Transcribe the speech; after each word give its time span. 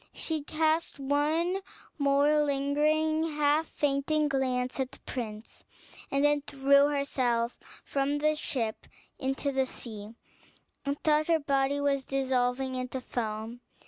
She 0.15 0.41
cast 0.41 0.97
one 0.99 1.61
more 1.99 2.43
lingering, 2.43 3.35
half 3.35 3.67
fainting 3.67 4.29
glance 4.29 4.79
at 4.79 4.91
the 4.91 4.97
prince, 5.01 5.63
and 6.09 6.25
then 6.25 6.41
threw 6.41 6.87
herself 6.87 7.55
from 7.83 8.17
the 8.17 8.35
ship 8.35 8.87
into 9.19 9.51
the 9.51 9.67
sea, 9.67 10.15
and 10.83 10.99
thought 11.03 11.27
her 11.27 11.37
body 11.37 11.79
was 11.79 12.03
dissolving 12.05 12.73
into 12.73 12.99
foam. 12.99 13.61